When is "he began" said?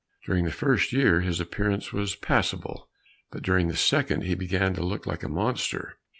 4.23-4.73